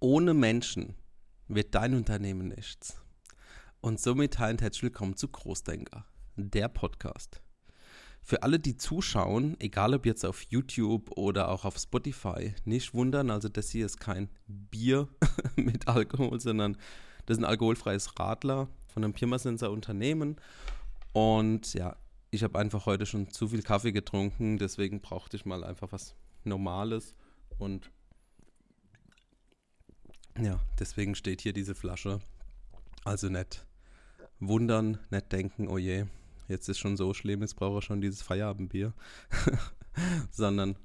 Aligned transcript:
Ohne 0.00 0.32
Menschen 0.32 0.94
wird 1.48 1.74
dein 1.74 1.92
Unternehmen 1.94 2.46
nichts. 2.46 3.02
Und 3.80 3.98
somit 3.98 4.38
halt 4.38 4.62
herzlich 4.62 4.84
willkommen 4.84 5.16
zu 5.16 5.26
Großdenker, 5.26 6.06
der 6.36 6.68
Podcast. 6.68 7.42
Für 8.22 8.44
alle, 8.44 8.60
die 8.60 8.76
zuschauen, 8.76 9.56
egal 9.58 9.94
ob 9.94 10.06
jetzt 10.06 10.24
auf 10.24 10.42
YouTube 10.50 11.10
oder 11.16 11.48
auch 11.48 11.64
auf 11.64 11.78
Spotify, 11.78 12.54
nicht 12.64 12.94
wundern, 12.94 13.28
also 13.28 13.48
das 13.48 13.70
hier 13.70 13.86
ist 13.86 13.98
kein 13.98 14.30
Bier 14.46 15.08
mit 15.56 15.88
Alkohol, 15.88 16.38
sondern 16.38 16.76
das 17.26 17.38
ist 17.38 17.42
ein 17.42 17.50
alkoholfreies 17.50 18.20
Radler 18.20 18.68
von 18.86 19.02
einem 19.02 19.14
Pirmasenser 19.14 19.72
Unternehmen. 19.72 20.36
Und 21.12 21.74
ja, 21.74 21.96
ich 22.30 22.44
habe 22.44 22.56
einfach 22.60 22.86
heute 22.86 23.04
schon 23.04 23.30
zu 23.30 23.48
viel 23.48 23.62
Kaffee 23.62 23.90
getrunken, 23.90 24.58
deswegen 24.58 25.00
brauchte 25.00 25.36
ich 25.36 25.44
mal 25.44 25.64
einfach 25.64 25.90
was 25.90 26.14
Normales 26.44 27.16
und 27.58 27.90
ja, 30.40 30.60
deswegen 30.78 31.14
steht 31.14 31.40
hier 31.40 31.52
diese 31.52 31.74
Flasche. 31.74 32.20
Also 33.04 33.28
nicht 33.28 33.66
wundern, 34.40 34.98
nicht 35.10 35.32
denken, 35.32 35.68
oh 35.68 35.78
je, 35.78 36.06
jetzt 36.48 36.68
ist 36.68 36.78
schon 36.78 36.96
so 36.96 37.14
schlimm, 37.14 37.40
jetzt 37.42 37.56
brauche 37.56 37.78
ich 37.78 37.84
schon 37.84 38.00
dieses 38.00 38.22
Feierabendbier, 38.22 38.92
sondern 40.30 40.76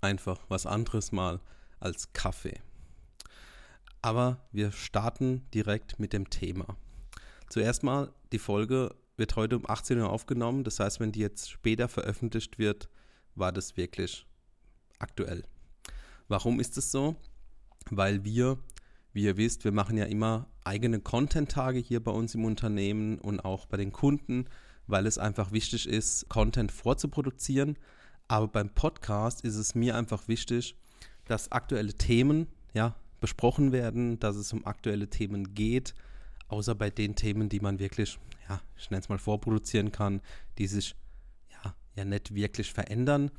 einfach 0.00 0.40
was 0.48 0.66
anderes 0.66 1.12
mal 1.12 1.40
als 1.80 2.12
Kaffee. 2.12 2.60
Aber 4.00 4.46
wir 4.52 4.70
starten 4.70 5.46
direkt 5.52 5.98
mit 5.98 6.12
dem 6.12 6.30
Thema. 6.30 6.76
Zuerst 7.48 7.82
mal, 7.82 8.12
die 8.32 8.38
Folge 8.38 8.94
wird 9.16 9.34
heute 9.36 9.56
um 9.56 9.68
18 9.68 9.98
Uhr 9.98 10.10
aufgenommen. 10.10 10.62
Das 10.62 10.78
heißt, 10.78 11.00
wenn 11.00 11.12
die 11.12 11.20
jetzt 11.20 11.50
später 11.50 11.88
veröffentlicht 11.88 12.58
wird, 12.58 12.88
war 13.34 13.52
das 13.52 13.76
wirklich 13.76 14.26
aktuell. 14.98 15.44
Warum 16.28 16.60
ist 16.60 16.78
es 16.78 16.92
so? 16.92 17.16
Weil 17.90 18.24
wir, 18.24 18.58
wie 19.12 19.24
ihr 19.24 19.36
wisst, 19.36 19.64
wir 19.64 19.72
machen 19.72 19.96
ja 19.96 20.04
immer 20.04 20.46
eigene 20.64 21.00
Content-Tage 21.00 21.78
hier 21.78 22.02
bei 22.02 22.10
uns 22.10 22.34
im 22.34 22.44
Unternehmen 22.44 23.18
und 23.18 23.40
auch 23.40 23.66
bei 23.66 23.76
den 23.76 23.92
Kunden, 23.92 24.46
weil 24.86 25.06
es 25.06 25.18
einfach 25.18 25.52
wichtig 25.52 25.88
ist, 25.88 26.28
Content 26.28 26.72
vorzuproduzieren. 26.72 27.76
Aber 28.28 28.48
beim 28.48 28.70
Podcast 28.70 29.42
ist 29.44 29.56
es 29.56 29.74
mir 29.74 29.96
einfach 29.96 30.28
wichtig, 30.28 30.76
dass 31.26 31.52
aktuelle 31.52 31.94
Themen 31.94 32.46
ja, 32.74 32.94
besprochen 33.20 33.72
werden, 33.72 34.18
dass 34.18 34.36
es 34.36 34.52
um 34.52 34.66
aktuelle 34.66 35.08
Themen 35.08 35.54
geht, 35.54 35.94
außer 36.48 36.74
bei 36.74 36.90
den 36.90 37.16
Themen, 37.16 37.48
die 37.48 37.60
man 37.60 37.78
wirklich 37.78 38.18
ja, 38.48 38.60
ich 38.76 38.90
nenne 38.90 39.02
es 39.02 39.08
mal 39.08 39.18
vorproduzieren 39.18 39.92
kann, 39.92 40.20
die 40.58 40.66
sich 40.66 40.94
ja, 41.64 41.74
ja 41.96 42.04
nicht 42.04 42.34
wirklich 42.34 42.72
verändern, 42.72 43.30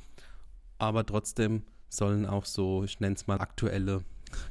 aber 0.78 1.04
trotzdem 1.04 1.62
sollen 1.88 2.26
auch 2.26 2.44
so, 2.44 2.84
ich 2.84 3.00
nenne 3.00 3.16
es 3.16 3.26
mal 3.26 3.40
aktuelle 3.40 4.04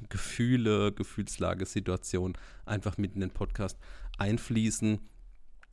Gefühle, 0.09 0.91
Gefühlslage, 0.91 1.65
Situation 1.65 2.37
einfach 2.65 2.97
mit 2.97 3.15
in 3.15 3.21
den 3.21 3.31
Podcast 3.31 3.77
einfließen, 4.17 4.99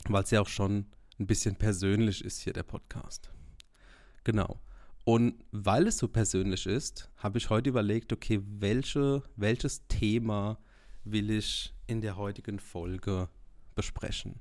weil 0.09 0.23
es 0.23 0.31
ja 0.31 0.41
auch 0.41 0.49
schon 0.49 0.87
ein 1.19 1.27
bisschen 1.27 1.57
persönlich 1.57 2.25
ist 2.25 2.41
hier 2.41 2.53
der 2.53 2.63
Podcast. 2.63 3.31
Genau. 4.25 4.61
Und 5.05 5.45
weil 5.53 5.87
es 5.87 5.99
so 5.99 6.09
persönlich 6.09 6.67
ist, 6.67 7.11
habe 7.19 7.39
ich 7.39 7.49
heute 7.49 7.71
überlegt, 7.71 8.13
okay, 8.13 8.41
welche, 8.45 9.23
welches 9.37 9.87
Thema 9.87 10.59
will 11.05 11.31
ich 11.31 11.73
in 11.87 12.01
der 12.01 12.17
heutigen 12.17 12.59
Folge 12.59 13.29
besprechen? 13.77 14.41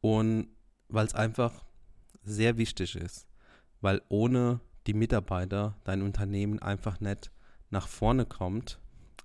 Und 0.00 0.48
weil 0.88 1.06
es 1.06 1.14
einfach 1.14 1.64
sehr 2.24 2.58
wichtig 2.58 2.96
ist, 2.96 3.28
weil 3.80 4.02
ohne 4.08 4.60
die 4.86 4.94
Mitarbeiter 4.94 5.76
dein 5.84 6.02
Unternehmen 6.02 6.58
einfach 6.58 7.00
nicht 7.00 7.30
nach 7.70 7.88
vorne 7.88 8.24
kommt. 8.24 8.78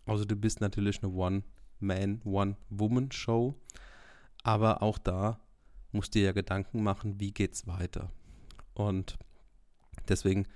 Also 0.05 0.25
du 0.25 0.35
bist 0.35 0.61
natürlich 0.61 1.01
eine 1.03 1.13
One-Man, 1.13 2.21
One-Woman-Show, 2.23 3.55
aber 4.43 4.81
auch 4.81 4.97
da 4.97 5.39
musst 5.91 6.13
du 6.13 6.19
dir 6.19 6.25
ja 6.25 6.31
Gedanken 6.31 6.83
machen, 6.83 7.19
wie 7.19 7.31
geht's 7.31 7.67
weiter. 7.67 8.11
Und 8.73 9.17
deswegen, 10.07 10.47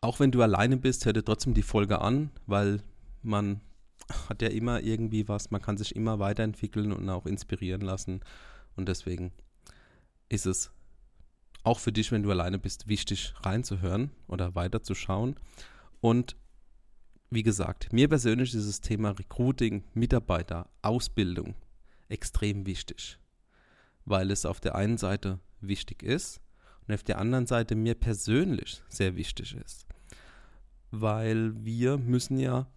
auch 0.00 0.20
wenn 0.20 0.30
du 0.30 0.42
alleine 0.42 0.76
bist, 0.76 1.04
hör 1.06 1.12
dir 1.12 1.24
trotzdem 1.24 1.54
die 1.54 1.62
Folge 1.62 2.00
an, 2.00 2.30
weil 2.46 2.82
man 3.22 3.60
hat 4.28 4.42
ja 4.42 4.48
immer 4.48 4.80
irgendwie 4.80 5.28
was, 5.28 5.50
man 5.50 5.62
kann 5.62 5.76
sich 5.76 5.96
immer 5.96 6.18
weiterentwickeln 6.18 6.92
und 6.92 7.08
auch 7.08 7.26
inspirieren 7.26 7.80
lassen. 7.80 8.20
Und 8.76 8.88
deswegen 8.88 9.32
ist 10.28 10.46
es 10.46 10.70
auch 11.62 11.78
für 11.78 11.92
dich, 11.92 12.12
wenn 12.12 12.22
du 12.22 12.30
alleine 12.30 12.58
bist, 12.58 12.88
wichtig 12.88 13.32
reinzuhören 13.40 14.10
oder 14.28 14.54
weiterzuschauen. 14.54 15.36
Und 16.00 16.36
wie 17.34 17.42
gesagt, 17.42 17.92
mir 17.92 18.08
persönlich 18.08 18.54
ist 18.54 18.68
das 18.68 18.80
Thema 18.80 19.10
Recruiting, 19.10 19.82
Mitarbeiter, 19.92 20.68
Ausbildung 20.82 21.56
extrem 22.08 22.64
wichtig, 22.64 23.18
weil 24.04 24.30
es 24.30 24.46
auf 24.46 24.60
der 24.60 24.76
einen 24.76 24.98
Seite 24.98 25.40
wichtig 25.60 26.04
ist 26.04 26.40
und 26.86 26.94
auf 26.94 27.02
der 27.02 27.18
anderen 27.18 27.46
Seite 27.46 27.74
mir 27.74 27.96
persönlich 27.96 28.82
sehr 28.88 29.16
wichtig 29.16 29.56
ist, 29.56 29.86
weil 30.92 31.52
wir 31.64 31.98
müssen 31.98 32.38
ja 32.38 32.68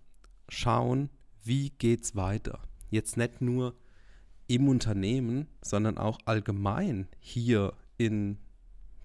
schauen, 0.49 1.11
wie 1.43 1.69
geht 1.69 2.03
es 2.03 2.15
weiter. 2.15 2.59
Jetzt 2.89 3.15
nicht 3.15 3.41
nur 3.41 3.75
im 4.47 4.69
Unternehmen, 4.69 5.47
sondern 5.61 5.99
auch 5.99 6.17
allgemein 6.25 7.07
hier 7.19 7.73
in 7.97 8.39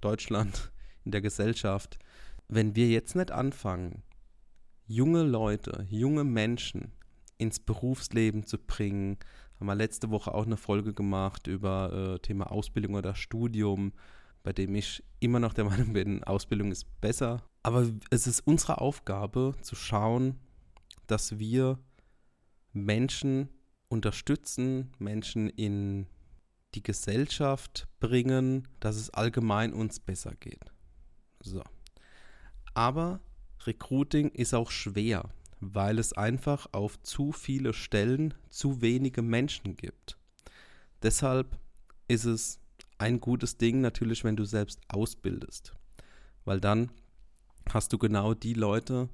Deutschland, 0.01 0.73
in 1.05 1.11
der 1.11 1.21
Gesellschaft. 1.21 1.99
Wenn 2.49 2.75
wir 2.75 2.89
jetzt 2.89 3.17
nicht 3.17 3.33
anfangen, 3.33 4.03
junge 4.87 5.23
Leute, 5.23 5.87
junge 5.91 6.25
Menschen 6.25 6.93
ins 7.39 7.61
Berufsleben 7.61 8.47
zu 8.47 8.59
bringen, 8.59 9.19
haben 9.59 9.67
wir 9.67 9.75
letzte 9.75 10.11
Woche 10.11 10.35
auch 10.35 10.47
eine 10.47 10.57
Folge 10.57 10.93
gemacht 10.93 11.47
über 11.47 12.15
äh, 12.15 12.19
Thema 12.19 12.51
Ausbildung 12.51 12.95
oder 12.95 13.15
Studium, 13.15 13.93
bei 14.43 14.53
dem 14.53 14.75
ich 14.75 15.05
immer 15.21 15.41
noch 15.41 15.55
der 15.55 15.65
Meinung 15.71 15.93
bin, 15.93 16.25
Ausbildung 16.25 16.71
ist 16.73 16.87
besser. 17.01 17.43
Aber 17.63 17.89
es 18.11 18.27
ist 18.27 18.47
unsere 18.47 18.81
Aufgabe 18.81 19.55
zu 19.63 19.77
schauen, 19.77 20.41
dass 21.07 21.39
wir 21.39 21.79
Menschen 22.73 23.49
unterstützen, 23.89 24.93
Menschen 24.99 25.49
in 25.49 26.07
die 26.75 26.83
Gesellschaft 26.83 27.87
bringen, 28.01 28.67
dass 28.81 28.97
es 28.97 29.11
allgemein 29.11 29.73
uns 29.73 30.01
besser 30.01 30.33
geht. 30.41 30.73
So. 31.41 31.63
Aber 32.75 33.21
Recruiting 33.67 34.31
ist 34.31 34.55
auch 34.55 34.71
schwer, 34.71 35.31
weil 35.61 35.99
es 35.99 36.13
einfach 36.13 36.67
auf 36.73 37.01
zu 37.03 37.33
viele 37.33 37.73
Stellen 37.73 38.35
zu 38.51 38.81
wenige 38.83 39.23
Menschen 39.23 39.77
gibt. 39.77 40.17
Deshalb 41.03 41.59
ist 42.09 42.25
es 42.25 42.61
ein 42.99 43.21
gutes 43.21 43.57
Ding 43.57 43.81
natürlich, 43.81 44.25
wenn 44.25 44.37
du 44.37 44.45
selbst 44.45 44.81
ausbildest, 44.89 45.75
weil 46.45 46.61
dann 46.61 46.91
hast 47.73 47.93
du 47.93 47.99
genau 47.99 48.35
die 48.35 48.55
Leute, 48.55 49.09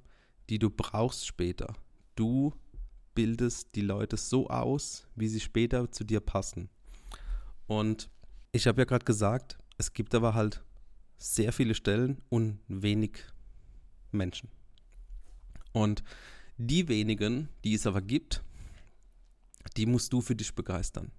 die 0.49 0.59
du 0.59 0.71
brauchst 0.71 1.27
später. 1.27 1.75
Du 2.15 2.53
bildest 3.15 3.75
die 3.75 3.83
Leute 3.83 4.17
so 4.17 4.49
aus, 4.49 5.07
wie 5.15 5.29
sie 5.29 5.41
später 5.41 5.91
zu 5.91 6.05
dir 6.05 6.21
passen. 6.21 6.69
Und 7.67 8.11
ich 8.53 8.67
habe 8.67 8.81
ja 8.81 8.85
gerade 8.85 9.05
gesagt, 9.05 9.59
es 9.77 9.93
gibt 9.93 10.15
aber 10.15 10.35
halt 10.35 10.63
sehr 11.19 11.53
viele 11.53 11.75
Stellen 11.75 12.23
und 12.29 12.61
wenig 12.69 13.25
Menschen. 14.13 14.51
Und 15.73 16.03
die 16.57 16.89
wenigen, 16.89 17.49
die 17.65 17.75
es 17.75 17.87
aber 17.87 18.03
gibt, 18.03 18.43
die 19.77 19.87
musst 19.87 20.13
du 20.13 20.21
für 20.21 20.35
dich 20.35 20.55
begeistern. 20.55 21.13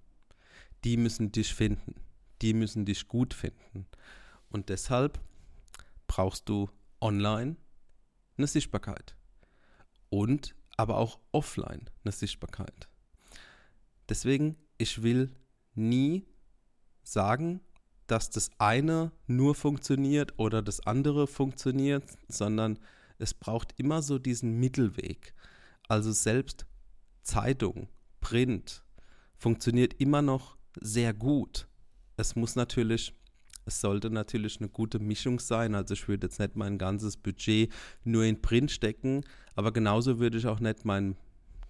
Die 0.84 0.96
müssen 0.96 1.32
dich 1.32 1.54
finden. 1.54 1.94
Die 2.42 2.54
müssen 2.54 2.84
dich 2.84 3.08
gut 3.08 3.34
finden. 3.34 3.86
Und 4.50 4.68
deshalb 4.68 5.20
brauchst 6.06 6.48
du 6.48 6.70
online 7.00 7.56
eine 8.36 8.46
Sichtbarkeit. 8.46 9.14
Und 10.08 10.54
aber 10.76 10.96
auch 10.96 11.20
offline 11.32 11.88
eine 12.04 12.12
Sichtbarkeit. 12.12 12.88
Deswegen, 14.08 14.56
ich 14.78 15.02
will 15.02 15.30
nie 15.74 16.26
sagen, 17.02 17.60
dass 18.10 18.30
das 18.30 18.50
eine 18.58 19.12
nur 19.26 19.54
funktioniert 19.54 20.34
oder 20.38 20.62
das 20.62 20.86
andere 20.86 21.26
funktioniert, 21.26 22.04
sondern 22.28 22.78
es 23.18 23.34
braucht 23.34 23.78
immer 23.78 24.02
so 24.02 24.18
diesen 24.18 24.58
Mittelweg. 24.58 25.34
Also 25.88 26.10
selbst 26.12 26.66
Zeitung, 27.22 27.88
Print 28.20 28.82
funktioniert 29.36 29.94
immer 30.00 30.22
noch 30.22 30.56
sehr 30.80 31.14
gut. 31.14 31.68
Es 32.16 32.34
muss 32.34 32.56
natürlich 32.56 33.14
es 33.66 33.80
sollte 33.80 34.10
natürlich 34.10 34.58
eine 34.58 34.68
gute 34.68 34.98
Mischung 34.98 35.38
sein. 35.38 35.76
Also 35.76 35.94
ich 35.94 36.08
würde 36.08 36.26
jetzt 36.26 36.40
nicht 36.40 36.56
mein 36.56 36.76
ganzes 36.76 37.16
Budget 37.16 37.72
nur 38.02 38.24
in 38.24 38.42
Print 38.42 38.70
stecken, 38.70 39.22
aber 39.54 39.72
genauso 39.72 40.18
würde 40.18 40.38
ich 40.38 40.46
auch 40.46 40.58
nicht 40.58 40.84
mein 40.84 41.16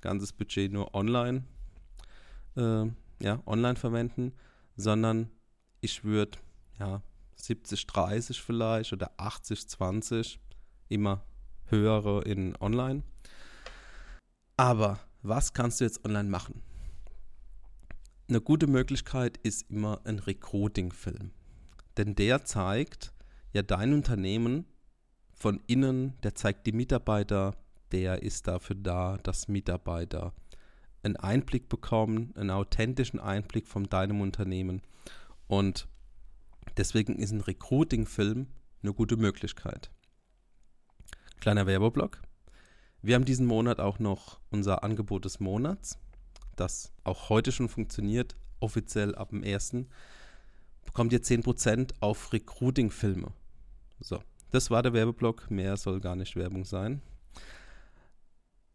ganzes 0.00 0.32
Budget 0.32 0.72
nur 0.72 0.94
online, 0.94 1.44
äh, 2.56 2.86
ja, 3.22 3.42
online 3.44 3.76
verwenden, 3.76 4.32
sondern 4.76 5.28
ich 5.80 6.04
würde 6.04 6.38
ja 6.78 7.02
70, 7.36 7.86
30 7.86 8.40
vielleicht 8.40 8.92
oder 8.92 9.12
80, 9.16 9.68
20 9.68 10.40
immer 10.88 11.24
höhere 11.66 12.22
in 12.22 12.56
online. 12.60 13.02
Aber 14.56 14.98
was 15.22 15.52
kannst 15.52 15.80
du 15.80 15.84
jetzt 15.84 16.04
online 16.04 16.28
machen? 16.28 16.62
Eine 18.28 18.40
gute 18.40 18.66
Möglichkeit 18.66 19.38
ist 19.38 19.70
immer 19.70 20.00
ein 20.04 20.18
Recruiting-Film. 20.18 21.32
Denn 21.96 22.14
der 22.14 22.44
zeigt 22.44 23.12
ja 23.52 23.62
dein 23.62 23.92
Unternehmen 23.92 24.66
von 25.32 25.60
innen, 25.66 26.20
der 26.22 26.34
zeigt 26.34 26.66
die 26.66 26.72
Mitarbeiter, 26.72 27.56
der 27.92 28.22
ist 28.22 28.46
dafür 28.46 28.76
da, 28.76 29.18
dass 29.18 29.48
Mitarbeiter 29.48 30.32
einen 31.02 31.16
Einblick 31.16 31.68
bekommen, 31.68 32.32
einen 32.36 32.50
authentischen 32.50 33.18
Einblick 33.18 33.66
von 33.66 33.84
deinem 33.84 34.20
Unternehmen. 34.20 34.82
Und 35.50 35.88
deswegen 36.76 37.18
ist 37.18 37.32
ein 37.32 37.40
Recruiting-Film 37.40 38.46
eine 38.84 38.94
gute 38.94 39.16
Möglichkeit. 39.16 39.90
Kleiner 41.40 41.66
Werbeblock. 41.66 42.22
Wir 43.02 43.16
haben 43.16 43.24
diesen 43.24 43.46
Monat 43.46 43.80
auch 43.80 43.98
noch 43.98 44.38
unser 44.50 44.84
Angebot 44.84 45.24
des 45.24 45.40
Monats, 45.40 45.98
das 46.54 46.92
auch 47.02 47.30
heute 47.30 47.50
schon 47.50 47.68
funktioniert, 47.68 48.36
offiziell 48.60 49.16
ab 49.16 49.30
dem 49.30 49.42
1. 49.42 49.86
Bekommt 50.84 51.12
ihr 51.12 51.20
10% 51.20 51.94
auf 51.98 52.32
Recruiting-Filme. 52.32 53.32
So, 53.98 54.22
das 54.52 54.70
war 54.70 54.84
der 54.84 54.92
Werbeblock. 54.92 55.50
Mehr 55.50 55.76
soll 55.76 55.98
gar 55.98 56.14
nicht 56.14 56.36
Werbung 56.36 56.64
sein. 56.64 57.02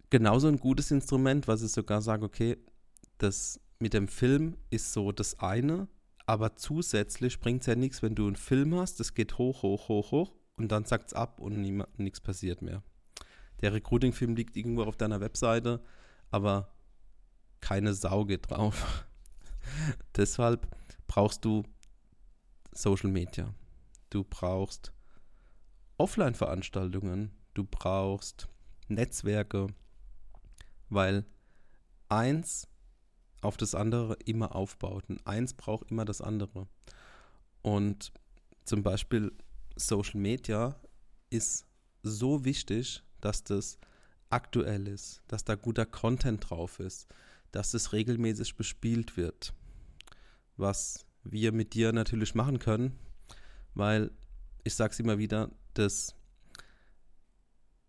Genauso 0.10 0.50
ein 0.50 0.60
gutes 0.60 0.92
Instrument, 0.92 1.48
was 1.48 1.62
ich 1.62 1.72
sogar 1.72 2.02
sage, 2.02 2.26
okay, 2.26 2.58
das 3.18 3.62
mit 3.80 3.94
dem 3.94 4.10
Film 4.10 4.58
ist 4.72 4.92
so 4.92 5.14
das 5.14 5.40
eine, 5.40 5.88
aber 6.26 6.56
zusätzlich 6.56 7.40
bringt 7.40 7.62
es 7.62 7.68
ja 7.68 7.76
nichts, 7.76 8.02
wenn 8.02 8.16
du 8.16 8.28
einen 8.28 8.36
Film 8.36 8.76
hast, 8.76 9.00
das 9.00 9.14
geht 9.14 9.38
hoch, 9.38 9.64
hoch, 9.64 9.90
hoch, 9.90 10.12
hoch 10.12 10.32
und 10.58 10.72
dann 10.72 10.86
sagt 10.86 11.08
es 11.08 11.14
ab 11.14 11.40
und 11.40 11.62
nichts 11.98 12.20
passiert 12.20 12.62
mehr. 12.62 12.84
Der 13.62 13.74
Recruiting-Film 13.74 14.36
liegt 14.36 14.58
irgendwo 14.58 14.84
auf 14.84 14.98
deiner 14.98 15.22
Webseite, 15.22 15.84
aber 16.32 16.74
keine 17.62 17.94
Sau 17.94 18.26
geht 18.26 18.50
drauf. 18.50 19.06
Deshalb 20.16 20.68
brauchst 21.08 21.46
du 21.46 21.64
Social 22.72 23.10
Media. 23.10 23.54
Du 24.10 24.24
brauchst 24.24 24.92
Offline-Veranstaltungen. 25.98 27.32
Du 27.54 27.64
brauchst 27.64 28.50
Netzwerke, 28.88 29.68
weil 30.90 31.26
eins 32.10 32.68
auf 33.46 33.58
das 33.58 33.76
andere 33.76 34.18
immer 34.26 34.56
aufbaut 34.56 35.06
und 35.08 35.26
eins 35.26 35.54
braucht 35.54 35.92
immer 35.92 36.06
das 36.06 36.22
andere. 36.22 36.68
Und 37.62 38.12
zum 38.64 38.84
Beispiel 38.84 39.32
Social 39.76 40.20
Media 40.20 40.80
ist 41.30 41.66
so 42.04 42.46
wichtig, 42.46 43.04
dass 43.22 43.44
das 43.44 43.78
aktuell 44.30 44.88
ist, 44.88 45.22
dass 45.28 45.44
da 45.44 45.56
guter 45.56 45.86
Content 45.86 46.50
drauf 46.50 46.80
ist, 46.80 47.08
dass 47.52 47.74
es 47.74 47.94
regelmäßig 47.94 48.56
bespielt 48.56 49.18
wird. 49.18 49.54
Was 50.58 51.06
wir 51.24 51.52
mit 51.52 51.74
dir 51.74 51.94
natürlich 51.94 52.36
machen 52.36 52.60
können, 52.60 53.00
weil 53.74 54.12
ich 54.64 54.76
sage 54.76 54.94
es 54.94 55.00
immer 55.00 55.18
wieder, 55.18 55.52
dass 55.74 56.16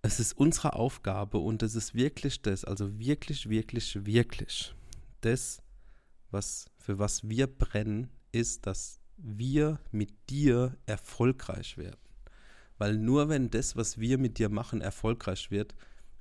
es 0.03 0.21
ist 0.21 0.39
unsere 0.39 0.75
Aufgabe 0.75 1.39
und 1.39 1.63
es 1.63 1.75
ist 1.75 1.95
wirklich 1.95 2.43
das, 2.43 2.65
also 2.65 2.99
wirklich, 2.99 3.49
wirklich, 3.49 4.07
wirklich 4.07 4.75
das, 5.21 5.63
was 6.31 6.67
für 6.79 6.99
was 6.99 7.29
wir 7.29 7.47
brennen, 7.47 8.11
ist, 8.33 8.67
dass 8.67 9.01
wir 9.17 9.81
mit 9.91 10.31
dir 10.31 10.77
erfolgreich 10.87 11.79
werden. 11.79 12.01
Weil 12.79 12.99
nur 12.99 13.29
wenn 13.29 13.51
das, 13.51 13.77
was 13.77 13.99
wir 13.99 14.19
mit 14.19 14.39
dir 14.39 14.49
machen, 14.49 14.81
erfolgreich 14.81 15.51
wird, 15.51 15.75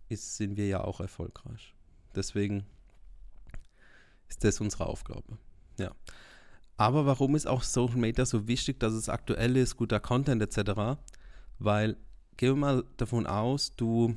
ist, 0.08 0.38
sind 0.38 0.56
wir 0.56 0.68
ja 0.68 0.84
auch 0.84 1.02
erfolgreich. 1.02 1.76
Deswegen 2.16 2.66
ist 4.30 4.44
das 4.44 4.62
unsere 4.62 4.86
Aufgabe. 4.86 5.38
Ja. 5.78 5.92
Aber 6.78 7.06
warum 7.06 7.36
ist 7.36 7.48
auch 7.48 7.64
Social 7.64 7.98
Media 7.98 8.26
so 8.26 8.48
wichtig, 8.48 8.80
dass 8.80 8.94
es 8.94 9.10
aktuell 9.10 9.58
ist, 9.58 9.76
guter 9.78 10.00
Content 10.00 10.42
etc.? 10.42 11.00
Weil, 11.60 11.98
gehen 12.38 12.50
wir 12.50 12.56
mal 12.56 12.84
davon 12.98 13.28
aus, 13.28 13.76
du 13.76 14.16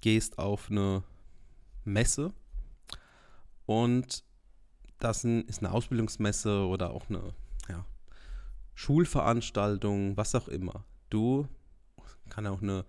gehst 0.00 0.38
auf 0.38 0.70
eine 0.70 1.02
Messe 1.84 2.32
und 3.68 4.24
das 4.98 5.24
ist 5.24 5.58
eine 5.58 5.72
Ausbildungsmesse 5.72 6.66
oder 6.66 6.90
auch 6.90 7.10
eine 7.10 7.34
ja, 7.68 7.84
Schulveranstaltung, 8.74 10.16
was 10.16 10.34
auch 10.34 10.48
immer. 10.48 10.86
Du 11.10 11.46
kann 12.30 12.46
auch 12.46 12.62
eine, 12.62 12.86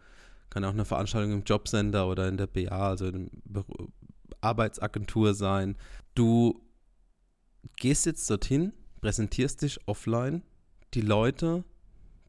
kann 0.49 0.63
auch 0.63 0.71
eine 0.71 0.85
Veranstaltung 0.85 1.33
im 1.33 1.43
Jobcenter 1.43 2.07
oder 2.07 2.29
in 2.29 2.37
der 2.37 2.47
BA, 2.47 2.91
also 2.91 3.07
in 3.07 3.29
der 3.43 3.65
Arbeitsagentur 4.39 5.33
sein. 5.33 5.75
Du 6.15 6.61
gehst 7.75 8.05
jetzt 8.05 8.29
dorthin, 8.29 8.71
präsentierst 9.01 9.61
dich 9.63 9.85
offline, 9.85 10.43
die 10.93 11.01
Leute 11.01 11.65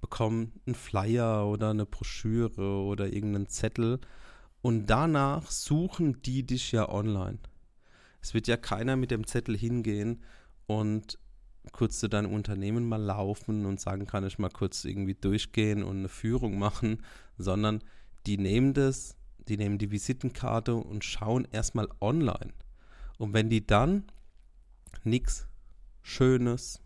bekommen 0.00 0.60
einen 0.66 0.74
Flyer 0.74 1.46
oder 1.46 1.70
eine 1.70 1.86
Broschüre 1.86 2.82
oder 2.82 3.06
irgendeinen 3.06 3.46
Zettel 3.46 4.00
und 4.60 4.86
danach 4.86 5.52
suchen 5.52 6.20
die 6.22 6.44
dich 6.44 6.72
ja 6.72 6.88
online. 6.88 7.38
Es 8.22 8.34
wird 8.34 8.46
ja 8.46 8.56
keiner 8.56 8.96
mit 8.96 9.10
dem 9.10 9.26
Zettel 9.26 9.56
hingehen 9.56 10.22
und 10.66 11.18
kurz 11.72 11.98
zu 11.98 12.08
deinem 12.08 12.32
Unternehmen 12.32 12.88
mal 12.88 13.00
laufen 13.02 13.66
und 13.66 13.80
sagen, 13.80 14.06
kann 14.06 14.26
ich 14.26 14.38
mal 14.38 14.50
kurz 14.50 14.84
irgendwie 14.84 15.14
durchgehen 15.14 15.82
und 15.82 15.98
eine 15.98 16.08
Führung 16.08 16.58
machen, 16.58 17.02
sondern 17.38 17.82
die 18.26 18.38
nehmen 18.38 18.74
das, 18.74 19.16
die 19.48 19.56
nehmen 19.56 19.78
die 19.78 19.90
Visitenkarte 19.90 20.74
und 20.74 21.04
schauen 21.04 21.46
erstmal 21.50 21.88
online. 22.00 22.52
Und 23.18 23.34
wenn 23.34 23.50
die 23.50 23.66
dann 23.66 24.04
nichts 25.04 25.46
Schönes, 26.02 26.80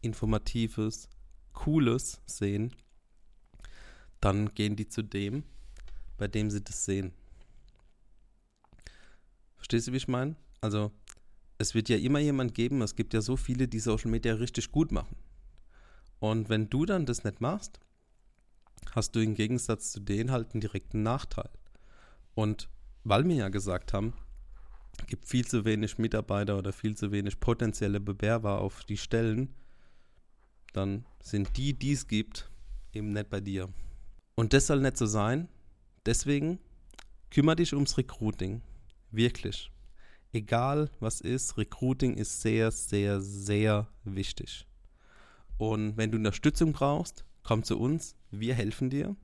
Informatives, 0.00 1.08
Cooles 1.52 2.20
sehen, 2.26 2.74
dann 4.20 4.54
gehen 4.54 4.76
die 4.76 4.88
zu 4.88 5.02
dem, 5.02 5.44
bei 6.16 6.28
dem 6.28 6.50
sie 6.50 6.62
das 6.62 6.84
sehen. 6.84 7.12
Verstehst 9.64 9.88
du, 9.88 9.92
wie 9.92 9.96
ich 9.96 10.08
meine? 10.08 10.36
Also 10.60 10.92
es 11.56 11.74
wird 11.74 11.88
ja 11.88 11.96
immer 11.96 12.18
jemand 12.18 12.52
geben, 12.52 12.82
es 12.82 12.96
gibt 12.96 13.14
ja 13.14 13.22
so 13.22 13.38
viele, 13.38 13.66
die 13.66 13.80
Social 13.80 14.10
Media 14.10 14.34
richtig 14.34 14.70
gut 14.70 14.92
machen. 14.92 15.16
Und 16.18 16.50
wenn 16.50 16.68
du 16.68 16.84
dann 16.84 17.06
das 17.06 17.24
nicht 17.24 17.40
machst, 17.40 17.80
hast 18.94 19.16
du 19.16 19.20
im 19.20 19.34
Gegensatz 19.34 19.90
zu 19.90 20.00
denen 20.00 20.30
halt 20.30 20.52
einen 20.52 20.60
direkten 20.60 21.02
Nachteil. 21.02 21.48
Und 22.34 22.68
weil 23.04 23.26
wir 23.26 23.36
ja 23.36 23.48
gesagt 23.48 23.94
haben, 23.94 24.12
gibt 25.06 25.24
viel 25.24 25.46
zu 25.46 25.64
wenig 25.64 25.96
Mitarbeiter 25.96 26.58
oder 26.58 26.74
viel 26.74 26.94
zu 26.94 27.10
wenig 27.10 27.40
potenzielle 27.40 28.00
Bewerber 28.00 28.60
auf 28.60 28.84
die 28.84 28.98
Stellen, 28.98 29.54
dann 30.74 31.06
sind 31.22 31.56
die, 31.56 31.72
die 31.72 31.92
es 31.92 32.06
gibt, 32.06 32.50
eben 32.92 33.14
nicht 33.14 33.30
bei 33.30 33.40
dir. 33.40 33.70
Und 34.34 34.52
das 34.52 34.66
soll 34.66 34.82
nicht 34.82 34.98
so 34.98 35.06
sein. 35.06 35.48
Deswegen 36.04 36.58
kümmere 37.30 37.56
dich 37.56 37.72
ums 37.72 37.96
Recruiting. 37.96 38.60
Wirklich 39.14 39.70
egal 40.34 40.90
was 41.00 41.20
ist, 41.20 41.56
Recruiting 41.56 42.14
ist 42.14 42.42
sehr, 42.42 42.70
sehr, 42.70 43.20
sehr 43.20 43.88
wichtig. 44.04 44.66
Und 45.56 45.96
wenn 45.96 46.10
du 46.10 46.18
Unterstützung 46.18 46.72
brauchst, 46.72 47.24
komm 47.42 47.62
zu 47.62 47.78
uns, 47.78 48.16
wir 48.30 48.54
helfen 48.54 48.90
dir. 48.90 49.16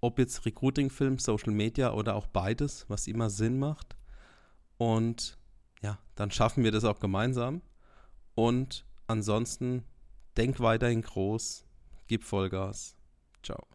Ob 0.00 0.18
jetzt 0.18 0.44
Recruiting-Film, 0.44 1.18
Social 1.18 1.52
Media 1.52 1.92
oder 1.92 2.14
auch 2.14 2.26
beides, 2.26 2.84
was 2.88 3.06
immer 3.06 3.30
Sinn 3.30 3.58
macht. 3.58 3.96
Und 4.76 5.38
ja, 5.82 5.98
dann 6.14 6.30
schaffen 6.30 6.62
wir 6.62 6.72
das 6.72 6.84
auch 6.84 7.00
gemeinsam. 7.00 7.62
Und 8.34 8.84
ansonsten 9.06 9.84
denk 10.36 10.60
weiterhin 10.60 11.00
groß, 11.00 11.64
gib 12.06 12.24
Vollgas. 12.24 12.96
Ciao. 13.42 13.73